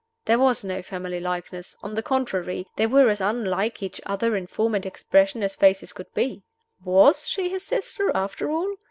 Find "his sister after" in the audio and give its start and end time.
7.49-8.49